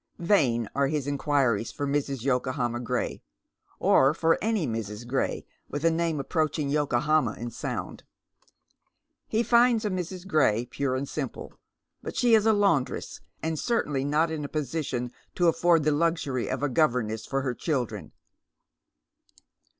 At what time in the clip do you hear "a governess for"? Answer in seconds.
16.63-17.43